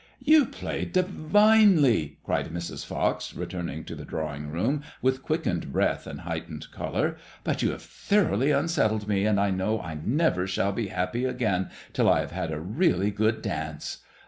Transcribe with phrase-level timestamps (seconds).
[0.33, 2.83] "You play divinely," cried Mrs.
[2.83, 7.69] Fox, returning to the draw ing room with quickened breath and heightened colour; •'but you
[7.69, 11.07] have thoroughly unsettled me, and I know I never shall be % MADEMOISELLE IXB.
[11.07, 13.99] 75 happy again till I have had a really good dance.